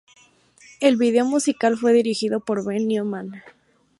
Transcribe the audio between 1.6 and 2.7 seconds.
fue dirigido por